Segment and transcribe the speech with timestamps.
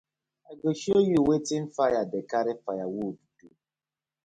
[0.51, 3.47] I go show yu wetin fire dey karry firewood do.